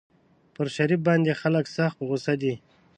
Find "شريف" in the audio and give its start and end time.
0.75-0.99